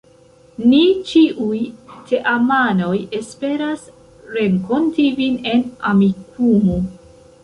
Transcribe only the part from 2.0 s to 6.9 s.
teamanoj esperas renkonti vin en Amikumu.